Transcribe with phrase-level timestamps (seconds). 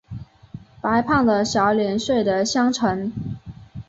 [0.81, 3.13] 白胖的小脸睡的香沉